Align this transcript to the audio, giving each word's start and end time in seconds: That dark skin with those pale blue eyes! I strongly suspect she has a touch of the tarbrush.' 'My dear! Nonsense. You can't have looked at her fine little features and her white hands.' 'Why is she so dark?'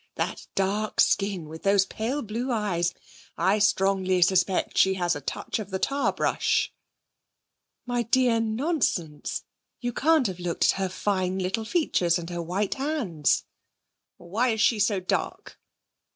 That 0.15 0.47
dark 0.55 0.99
skin 0.99 1.47
with 1.47 1.61
those 1.61 1.85
pale 1.85 2.23
blue 2.23 2.51
eyes! 2.51 2.95
I 3.37 3.59
strongly 3.59 4.23
suspect 4.23 4.75
she 4.75 4.95
has 4.95 5.15
a 5.15 5.21
touch 5.21 5.59
of 5.59 5.69
the 5.69 5.77
tarbrush.' 5.77 6.71
'My 7.85 8.01
dear! 8.01 8.39
Nonsense. 8.39 9.43
You 9.79 9.93
can't 9.93 10.25
have 10.25 10.39
looked 10.39 10.63
at 10.63 10.77
her 10.79 10.89
fine 10.89 11.37
little 11.37 11.65
features 11.65 12.17
and 12.17 12.31
her 12.31 12.41
white 12.41 12.73
hands.' 12.73 13.45
'Why 14.17 14.49
is 14.49 14.61
she 14.61 14.79
so 14.79 14.99
dark?' 14.99 15.59